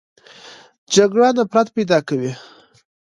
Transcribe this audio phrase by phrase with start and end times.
[0.93, 2.31] جګړه نفرت پیدا کوي